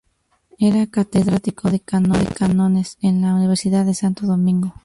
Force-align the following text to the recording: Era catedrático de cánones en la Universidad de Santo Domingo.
Era 0.57 0.87
catedrático 0.87 1.69
de 1.69 1.79
cánones 1.79 2.97
en 3.03 3.21
la 3.21 3.35
Universidad 3.35 3.85
de 3.85 3.93
Santo 3.93 4.25
Domingo. 4.25 4.73